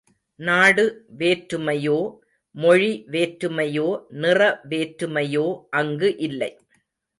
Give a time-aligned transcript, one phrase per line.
[0.39, 0.85] நாடு
[1.17, 1.97] வேற்றுமையோ,
[2.55, 3.85] மொழி வேற்றுமையோ,
[4.17, 4.41] நிற
[4.69, 5.45] வேற்றுமையோ
[5.69, 6.51] அங்கு இல்லை.